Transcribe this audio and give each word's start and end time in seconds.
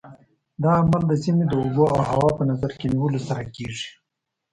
دا 0.63 0.71
عمل 0.81 1.03
د 1.07 1.13
سیمې 1.23 1.45
د 1.47 1.53
اوبو 1.61 1.85
او 1.95 2.01
هوا 2.09 2.29
په 2.37 2.43
نظر 2.51 2.71
کې 2.79 2.85
نیولو 2.93 3.19
سره 3.27 3.43
کېږي. 3.55 3.87